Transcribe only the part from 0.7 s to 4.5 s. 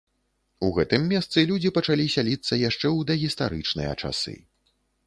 гэтым месцы людзі пачалі сяліцца яшчэ ў дагістарычныя часы.